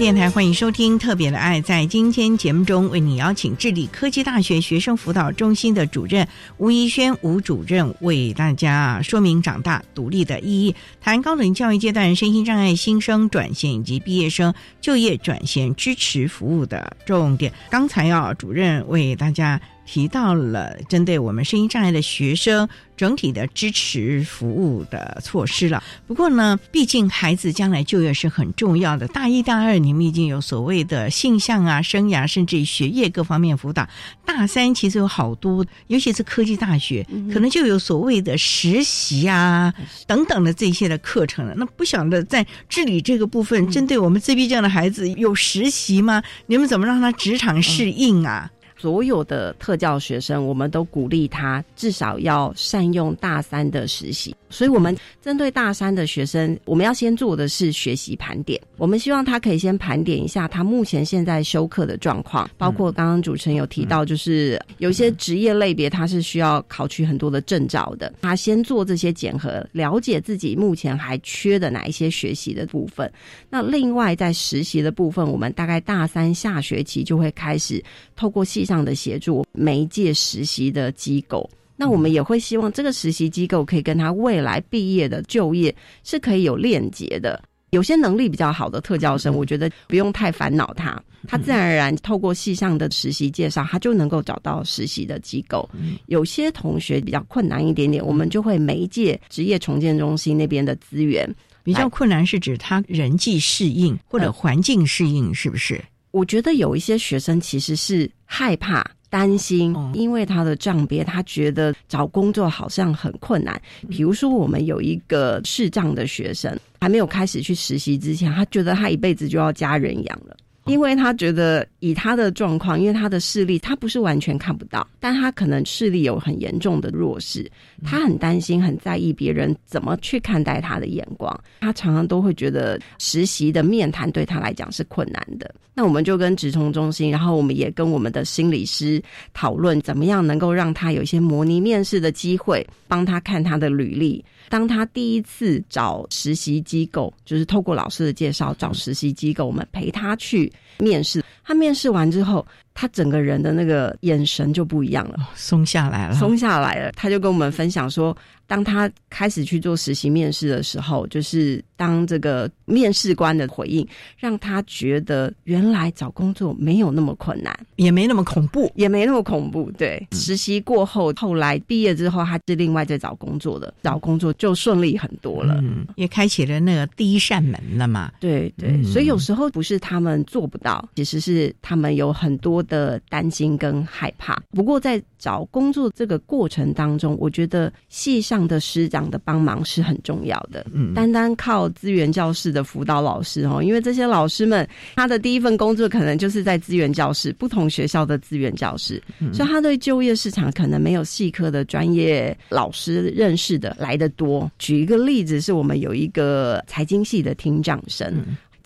[0.00, 1.60] 电台欢迎收听《特别的爱》。
[1.62, 6.26] 在今天节目中，为你邀请智利科技大学学生辅导中心的主任
[6.56, 17.52] 吴怡轩吴主任，为大家说明长大独立的意义，谈高等教育阶段身心障碍新生转型以及毕业生就业转型支持服务的重点。
[17.68, 19.60] 刚才啊，主任为大家。
[19.92, 25.82] 提到了针对我们声音障碍的学生整体的支持服务的措施了。
[26.06, 29.08] 不过呢，毕竟孩子将来就业是很重要的。
[29.08, 33.88] 大一、大二你们已经有所谓的性向啊、生涯，甚至于学业各方面辅导。
[34.24, 39.74] 大三其实有好多，尤其是科技大学，可能就有所谓的实习啊
[40.06, 41.54] 等等的这些的课程了。
[41.56, 46.22] 那不晓得在治理这个部分，针对我们自闭症的孩子有实习吗？
[46.46, 48.48] 你们怎么让他职场适应啊？
[48.80, 54.34] 所有的特教学生，我们都鼓励他至少要善用大三的实习。
[54.48, 58.60] 所以，我们针对大三的学生，我们要先做的是学习盘点。
[58.78, 68.12] 我们希望他可以先盘点一下他目前现在修课的状况，包括刚刚主持人有提到，就是有一些职业类别他是需要考取很多的证照的。
[68.22, 73.10] 他先做这些检核，了解自己目前还缺的哪一些学习的部分。
[73.50, 77.80] 那另外在实习的部分，我们大概大三下学期就会开始
[78.16, 81.50] 透过系上的协助，媒介实习的机构。
[81.76, 87.42] 那我们也会希望这个实习机构可以跟他未来毕业的就业是可以有链接的。
[87.70, 95.68] 有些能力比较好的特教生，我觉得不用太烦恼他，他自然而然透过系上的实习介绍，他就能够找到实习的机构。
[96.06, 101.28] 有些同学比较困难一点点，我们就会媒介职业重建中心那边的资源。
[101.62, 105.80] 比较困难是指他人际适应或者环境适应，是不是？
[106.10, 108.84] 我觉得有一些学生其实是害怕。
[109.12, 113.60] 担心，因为他的障别，他觉得找工作好像很困难。
[113.88, 120.36] 比如说，我们有一个视障的学生，还没有开始去实习之前，他觉得他一辈子就要家人养了。
[120.66, 127.50] 因为他觉得以他的状况，因为他的视力，他不是完全看不到，但他可能视力有很严重的弱势，
[127.84, 131.38] 他很担心、很在意别人怎么去看待他的眼光。
[131.60, 135.52] 他常常都会觉得实习的面谈对他来讲是困难的。
[135.74, 139.02] 那我们就跟职冲中心，然后我们也跟我们的心理师
[139.32, 144.22] 讨论，怎么样能够让他有一些模拟面试的机会，帮他看他的履历。
[144.50, 151.24] 当他第一次找实习机构，就是透过老师的介绍找实习机构，我们陪他去面试。
[151.44, 152.44] 他面试完之后，
[152.74, 156.92] 他整个人的那个眼神就不一样了，松下来了，松下来了。
[156.92, 158.16] 他就跟我们分享说。
[158.46, 163.86] 当他开始去做实习面试的时候，就是当这个面试官的回应
[164.18, 169.70] 让他觉得原来找工作没有那么困难，也没那么恐怖，也没那么恐怖。
[169.78, 175.86] 对，实习过后，后来毕业之后，他是另外在找工作的，找工作就顺利很多了，嗯。
[175.94, 178.10] 也开启了那个第一扇门了嘛。
[178.18, 184.42] 对对，所以有时候不是他们做不到，其实是他们有很多的担心跟害怕。
[184.50, 188.40] 不过在找工作这个过程当中，我觉得系上。
[188.50, 199.00] 的师长的帮忙是很重要的，嗯，单单靠资源教室的辅导老师哦，因为这些老师们他的第一份工作可能就是在资源教室，不同学校的资源教室，
[199.32, 204.50] 所以他对就业市场可能没有系科的专业老师认识的来的多。
[204.58, 208.12] 举一个例子，是我们有一个财经系的听障生，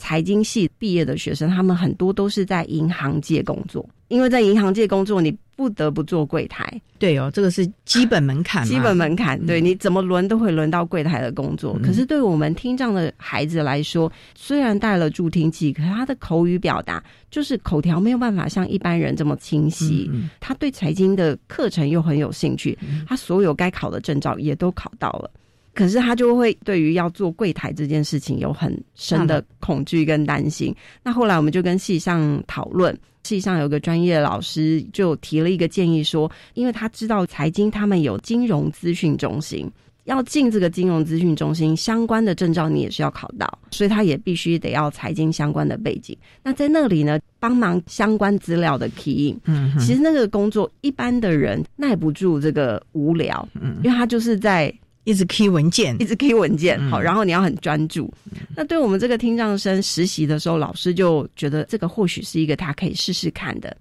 [0.04, 3.88] 财经系毕业的学生，他们很多都是在银行界工作。
[4.08, 6.78] 因为在银行界工作，你不得不做柜台。
[6.98, 8.66] 对哦，这个是基本门槛。
[8.66, 11.78] 基本门槛，对，你怎么轮都会轮到柜台的工作。
[11.82, 20.10] 可是对我们听障的孩子来说，虽然带了助听器，可是他的口语表达就是口条没有办法像一般人这么清晰。
[20.38, 22.78] 他对财经的课程又很有兴趣，
[23.08, 25.30] 他所有该考的证照也都考到了。
[25.74, 30.74] 可是他就会对于要做柜台这件事情有很深的恐惧跟担心。
[31.02, 32.96] 那后来我们就跟系上讨论。
[33.24, 39.66] 系上有个专业老师就提了一个建议，说，因为他知道财经他们有金融资讯中心，
[40.04, 46.14] 要进这个金融资讯中心相关的证照，你也是要考到，所以他也必须得要财经相关的背景。
[46.42, 54.70] 那在那里呢，帮忙相关资料的 key in，嗯，其实那个工作一般的人耐不住这个无聊，嗯，因为他就是在。
[55.04, 58.12] 一直 key 文件，一直 key 文件，好，然后你要很专注。
[58.56, 63.76] 那对我们这个听障生实习的时候，老师就觉得这个或许是一个他可以试试看的，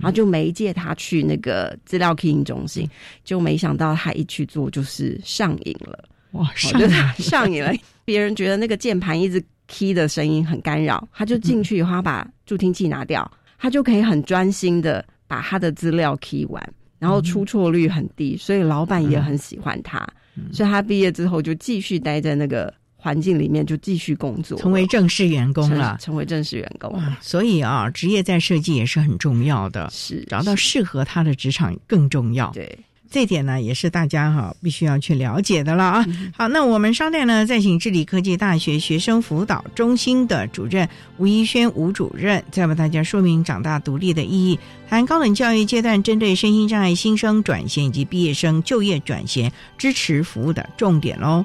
[0.00, 2.88] 然后就没借他去那个资料 keying 中心，
[3.24, 6.78] 就没想到他一去做就是上瘾了，哇，上
[7.14, 7.72] 上瘾了。
[8.04, 20.06] 别人觉得那个键盘一直 key 的声音很干扰，他就进去以后把助听器拿掉，他就可以很专心的把他的资料 key 完，然后出错率很低，所以老板也很喜欢他。
[20.52, 25.96] 所以他毕业之后就继续待在那个环境里面，就继续工作，成为正式员工了。
[26.00, 32.50] 成为正式员工，所以啊，职业在设计也是很重要的，是找到适合他的职场更重要。
[32.50, 32.78] 对。
[33.16, 36.06] 这点呢，也是大家哈必须要去了解的了啊。
[36.36, 40.86] 好，那我们稍待呢，再请智理科技大学学生辅导中心的主任
[41.16, 51.42] 吴一轩吴主任，再为大家说明长大独立的意义，谈高等教育阶段针对身心障碍新生转型以及毕业生就业转型支持服务的重点喽。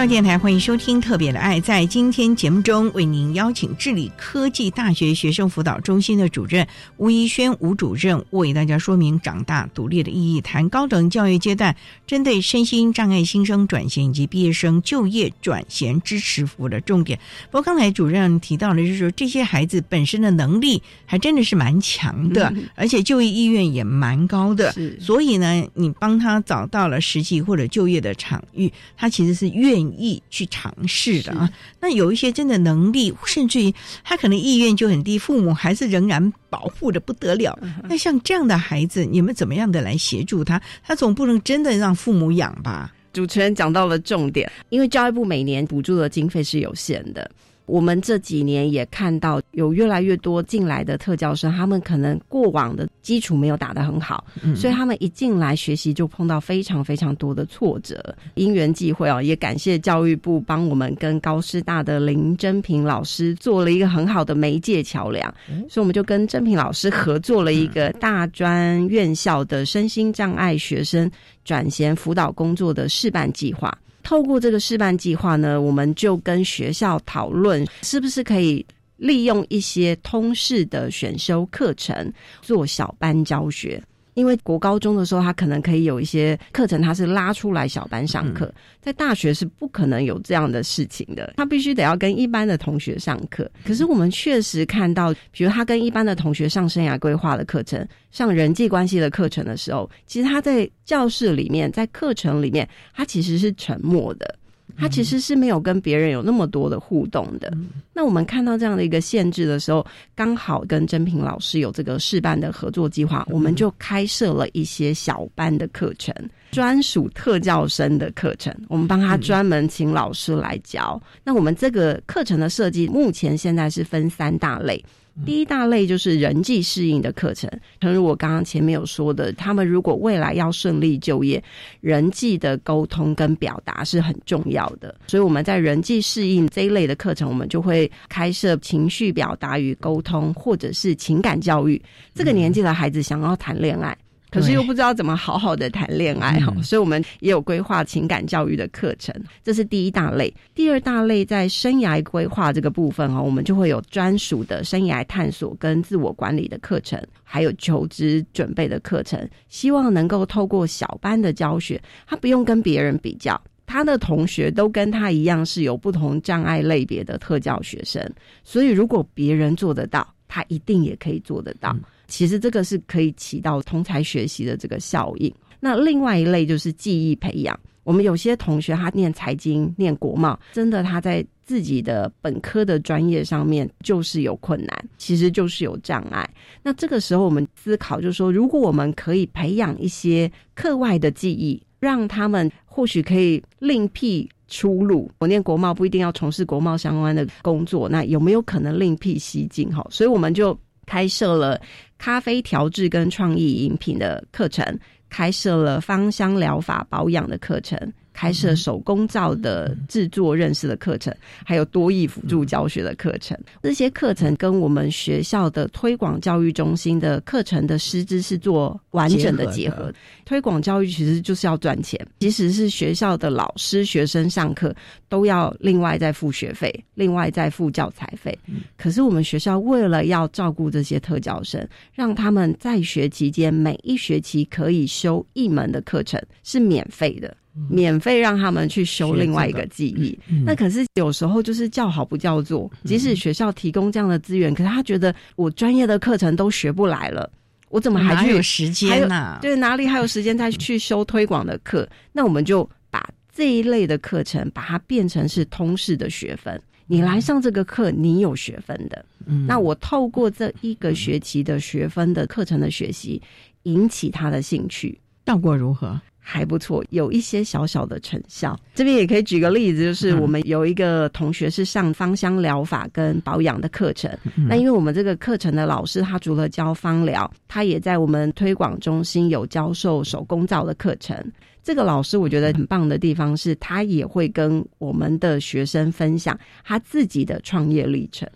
[0.00, 1.60] 校电台欢迎收听《特别的爱》。
[1.62, 11.76] 在今天节目中，为您邀请智理科技大学学生辅导中心的主任吴怡轩吴主任，为大家说明长大独立的意义，谈高等教育阶段
[12.06, 17.18] 针对身心障碍新生转型以及毕业生就业转型支持服务的重点。
[17.50, 24.74] 不过，刚才主任提到了，就是说这些孩子本身的能力还真的是蛮强的，而且就业意愿也蛮高的。
[24.98, 31.50] 所以呢，你帮他找到了实习或者就业的场域，他其实是愿意去尝试的啊。
[31.80, 33.74] 那有一些真的能力，甚至于
[34.04, 37.58] 他可能意愿就很低，父母还是仍然保护的不得了。
[37.88, 40.60] 那像这样的孩子，你们怎么样的来协助他？
[40.82, 42.92] 他总不能真的让父母养吧？
[43.12, 47.28] 主持人讲到了重点，因为教育部每年补助的经费是有限的。
[47.70, 58.02] 我们这几年也看到有越来越多进来的特教生，他们可能过往的基础没有打得很好，嗯所以他们一进来学习就碰到非常非常多的挫折。
[58.34, 65.32] 因缘际会啊，也感谢教育部帮我们跟高师大的林真平老师做了一个很好的媒介桥梁，
[65.68, 71.10] 所以我们就跟真平老师合作了一个大专院校的身心障碍学生
[71.44, 73.72] 转衔辅导工作的示范计划。
[74.02, 78.64] 透过这个示范计划呢，我们就跟学校讨论，是不是可以
[78.96, 83.82] 利用一些通识的选修课程做小班教学。
[84.20, 93.50] 因为国高中的时候，他可能可以有一些课程，他是拉出来小班上课，在大学是不可能有这样的事情的，他必须得要跟一般的同学上课。
[93.64, 104.36] 可是我们确实看到，比如他跟一般的同学上生涯规划的课程、上人际关系的课程的时候，其实他在教室里面，在课程里面，他其实是沉默的。
[104.76, 107.52] 他其实是没有跟别人有那么多的互动的。
[107.92, 116.14] 那我们看到这样的一个限制的时候，刚好跟真平老师有这个试办的合作计划，我们就开设了一些小班的课程，
[116.50, 121.00] 专属特教生的课程，我们帮他专门请老师来教。
[121.22, 124.82] 那我们这个课程的设计，目前现在是分三大类。
[125.24, 131.42] 第一大类就是人际适应的课程，正如我刚刚前面有说的，他们如果未来要顺利就业，
[131.80, 134.94] 人际的沟通跟表达是很重要的。
[135.06, 141.80] 所以我们在人际适应这一类的课程，我们就会开设情绪表达与沟通，或者是情感教育。
[142.14, 143.96] 这个年纪的孩子想要谈恋爱。
[144.30, 150.32] 可是又不知道怎么好好的谈恋爱哈，所以我们也有规划情感教育的课程，这是第一大类。
[150.54, 163.40] 第二大类在生涯规划这个部分哈，我们就会有专属的生涯探索跟自我管理的课程，还有求职准备的课程，希望能够透过小班的教学，他不用跟别人比较。
[163.66, 168.04] 他的同学都跟他一样是有不同障碍类别的特教学生，
[168.42, 171.76] 所以如果别人做得到，他一定也可以做得到。
[172.10, 175.32] 其实这个是可以起到同才学习的这个效应。
[175.58, 177.58] 那另外一类就是记忆培养。
[177.82, 186.28] 我们有些同学他念财经、念国贸，真的他在自己的本科的专业上面就是有困难，其实就是有障碍。
[186.62, 195.10] 那这个时候我们思考就是说，如果我们可以培养一些课外的记忆，让他们或许可以另辟出路。
[195.18, 199.74] 我念国贸不一定要从事国贸相关的工作，那有没有可能另辟蹊径？
[199.74, 200.56] 哈，所以我们就
[200.90, 201.60] 开设了
[201.98, 204.76] 咖啡调制跟创意饮品的课程，
[205.08, 207.78] 开设了芳香疗法保养的课程。
[208.20, 211.10] 开设手工皂的制作认识的课程，
[211.42, 213.34] 还有多益辅助教学的课程。
[213.62, 219.90] 这些课程跟我们学校的推广教育中心的课程的师资是做完整的结合。
[220.26, 224.76] 推广教育其实就是要赚钱，即使是学校的老师、学生上课
[225.08, 228.38] 都要另外再付学费，另外再付教材费。
[228.76, 237.34] 可是我们学校为了要照顾这些特教生，让他们在学期间每一学期可以修一门的课程是免费的。
[237.68, 242.70] 免费让他们去修另外一个技艺，那可是有时候就是叫好不叫座。
[242.84, 247.30] 即使学校提供这样的资源，可是他觉得我专业的课程都学不来了，
[247.68, 249.38] 我怎么还去有时间呢？
[249.42, 251.88] 对，哪里还有时间再去修推广的课？
[252.12, 256.60] 那我们就把这一类的课程把它变成是通识的学分。
[256.86, 259.04] 你来上这个课，你有学分的。
[259.26, 263.22] 嗯那我透过这一个学期的学分的课程的学习，
[263.62, 266.00] 引起他的兴趣，效果如何？
[266.30, 268.56] 还不错，有一些小小的成效。
[268.72, 274.08] 这边也可以举个例子，就是我们有一个同学是上芳香疗法跟保养的课程。
[274.36, 281.16] 嗯那因为我们这个课程的老师，他除了教芳疗，他也在我们推广中心有教授手工皂的课程。
[281.64, 288.28] 这个老师我觉得很棒的地方是，他也会跟我们的学生分享他自己的创业历程，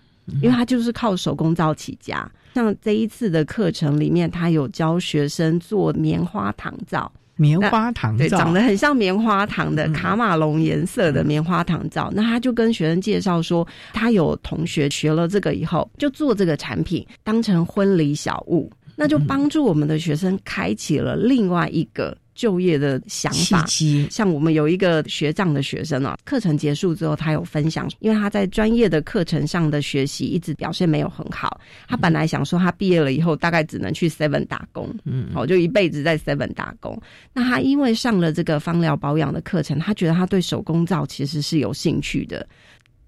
[0.42, 2.28] 因为他就是靠手工皂起家。
[2.54, 7.10] 像这一次的课程里面，他有教学生做棉花糖皂。
[7.36, 12.10] 棉花糖对，长得很像棉花糖的卡马龙颜色的棉花糖皂。
[12.14, 22.16] 那他就跟学生介绍说，他有同学学了这个以后，就做这个产品当成婚礼小物，那就帮助我们的学生开启了另外一个。
[22.34, 23.64] 就业的想法，
[24.10, 37.00] 像我们有一个学长的学生啊，课程结束之后，他有分享，因为他在专业的课程上的学习一直表现没有很好，他本来想说他毕业了以后大概只能去 Seven 打工，嗯，哦，就一辈子在 Seven 打工。
[37.32, 42.46] 那他因为上了这个芳疗保养的课程，他觉得他对手工皂其实是有兴趣的。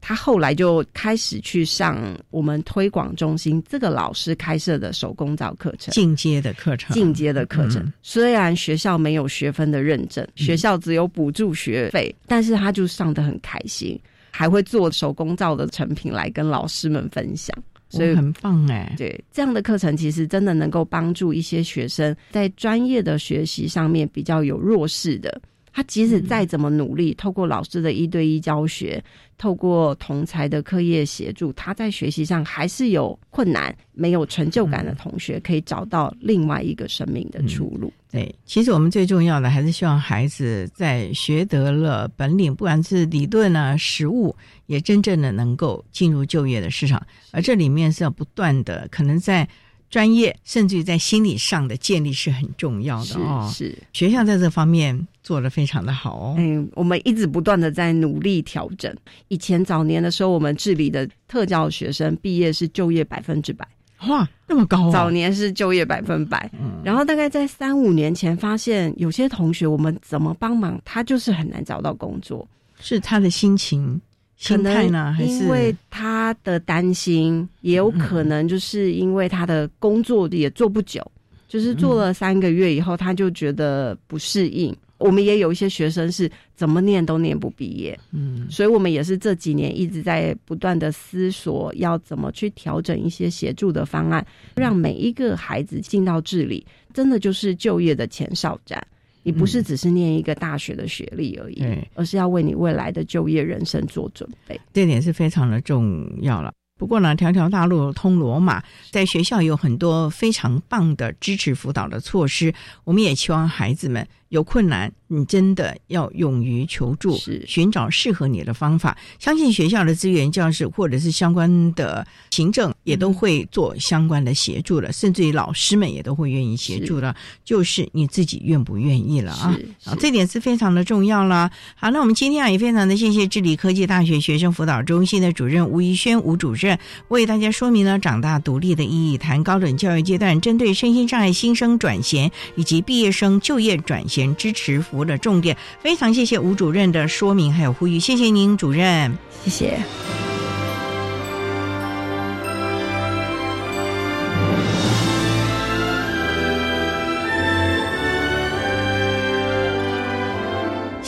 [0.00, 7.92] 他后来就开始去上我们推广中心这个老师开设的手工皂课程，进阶的课程，进阶的课程。
[8.02, 13.98] 虽然学校没有学分的认证，学校只有补助学费，但是他就上的很开心，
[14.30, 17.56] 还会做手工皂的成品来跟老师们分享，
[17.88, 18.94] 所以很棒哎。
[18.96, 25.40] 对，这样的课程其实真的能够帮助一些学生在专业的学习上面比较有弱势的。
[25.76, 29.04] 他即使再怎么努力，透过老师的一对一教学，
[29.36, 37.92] 透过同才的课业协助，他在学习上还是有困难、没有成就感的同学，可以找到另外一个生命的出路。
[38.10, 44.34] 对，其实我们最重要的还是希望孩子在学得了本领，不管是理论啊、实物，
[44.68, 47.06] 也真正的能够进入就业的市场。
[47.32, 49.46] 而这里面是要不断的，可能在。
[49.88, 53.50] 专业，甚至于在心理上的建立是很重要的哦。
[53.52, 56.34] 是学校在这方面做的非常的好哦。
[56.38, 58.94] 嗯，我们一直不断的在努力调整。
[59.28, 63.66] 以前早年的时候，我们治理的特教学生毕业是就业百分之百，
[64.08, 64.90] 哇，那么高！
[64.90, 66.80] 早年是就业百分百，嗯。
[66.84, 72.46] 然后大概在三五年前，发现有些同学我们怎么帮忙，他就是很难找到工作，
[72.80, 74.00] 是他的心情。
[74.36, 75.12] 心态呢？
[75.16, 81.02] 还是因为他的担心，也有可能就是因为他的工作也做不久，
[81.48, 84.76] 就是做了三个月以后，他就觉得不适应。
[84.98, 98.82] 我们也有一些学生是怎么念都念不毕业，嗯，所以我们也是这几年一直在不断的思索，要怎么去调整一些协助的方案，让每一个孩子进到治理，真的就是就业的前哨站。
[99.26, 101.66] 你不是只是念一个大学的学历而已，
[101.96, 106.52] 而是要为你未来的就业人生做准备，这点是非常的重要了。
[106.78, 108.62] 不过呢，条条大路通罗马，
[108.92, 112.54] 在学校有很多非常棒的支持辅导的措施，
[112.84, 114.06] 我们也希望孩子们。
[114.36, 117.16] 有困难，你真的要勇于求助，
[117.46, 118.96] 寻找适合你的方法。
[119.18, 127.16] 相信学校的资源教室或者是相关的行政也都会做相关的协助的，甚至于老师们也都会愿意协助的。
[127.44, 129.56] 就是你自己愿不愿意了啊？
[129.86, 131.50] 啊，这点是非常的重要了。
[131.76, 136.78] 好，那我们今天啊也非常的谢谢智理科技大学学生辅导中心的主任吴怡轩吴主任
[137.08, 144.25] 为大家说明了长大独立的意义，谈高等教育阶段针对身心障碍新生转衔以及毕业生就业转衔。
[144.34, 150.25] 支持服务的重点，非常谢谢吴主任的说明还有呼吁，谢谢您主任，谢谢。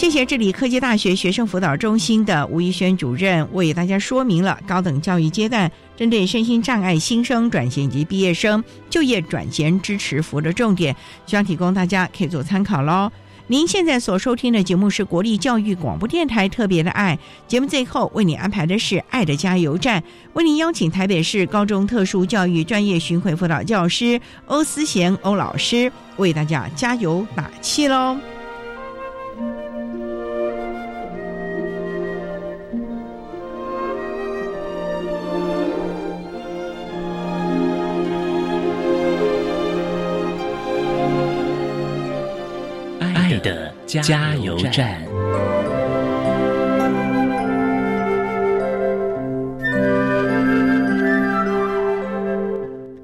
[0.08, 10.96] 谢谢这里科技大学学生辅导中心的吴怡轩主任为大家说明了高等教育阶段针对身心障碍新生转型及毕业生就业转型支持服务的重点，
[11.26, 13.12] 希望提供大家可以做参考喽。
[13.48, 20.02] 您现在所收听的节目是国立教育广播电台特别的爱节目，最后为你安排的是爱的加油站，
[20.32, 28.16] 为您邀请台北市高中特殊教育专业巡回辅导教师欧思贤欧老师为大家加油打气喽。
[43.88, 45.17] 加油站。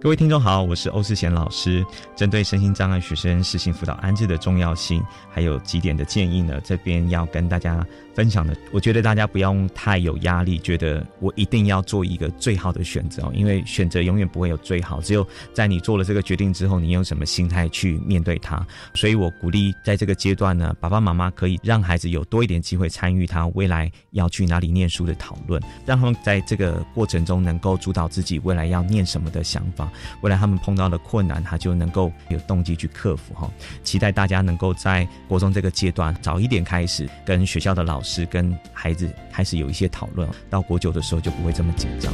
[0.05, 1.83] 各位听众好，我是欧世贤老师。
[2.15, 6.61] 针对身心障碍学生实行辅导安置的重要性，还有几点的建议呢？
[6.63, 7.83] 这边要跟大家。
[8.15, 18.65] 分享的，我觉得大家不用太有压力，觉得我一定要做一个最好的选择哦，因为选择永远不会有最好，只有在你做了这个决定之后，你用什么心态去面对它。
[18.95, 29.91] 所以我鼓励在这个阶段呢，爸爸妈妈可以让孩子有多一点机会参与他未来要去哪里念书的讨论，让他们在这个过程中能够主导自己未来要念什么的想法，
[30.21, 33.51] 未来他们碰到的困难，他就能够有动机去克服哈。
[33.83, 38.05] 期待大家能够在国中这个阶段早一点开始跟学校的老。
[38.05, 42.13] 师跟孩子开始有一些讨论，到国九的时候就不会这么紧张。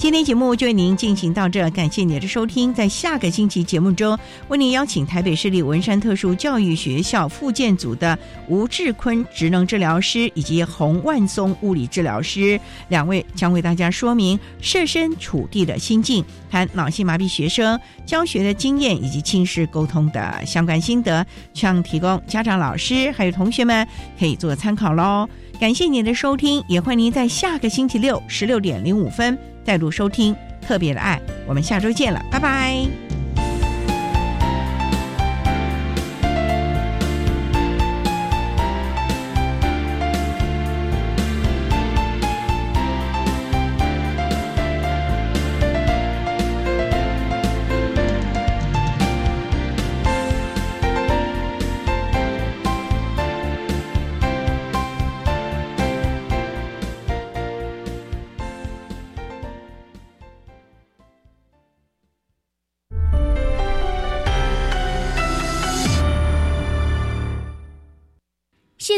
[0.00, 2.72] 今天节目就为您进行到这，感谢您的收听。
[2.72, 23.86] 在下个星期节目中，为您邀请台北市立文山特殊教育学校复健组的吴志坤职能治疗师以及洪万松物理治疗师两位，将为大家说明设身处地的心境，谈脑性麻痹学生教学的经验以及亲师沟通的相关心得，希望提供家长、老师还有同学们
[24.18, 25.28] 可以做参考喽。
[25.60, 29.38] 感谢您的收听，也欢迎您在下个星期六十六点零五分。
[29.64, 33.19] 再度收听特别的爱，我们下周见了，拜拜。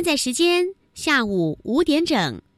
[0.03, 2.43] 现在时间下午五点整。